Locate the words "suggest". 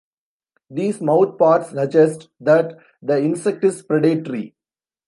1.79-2.29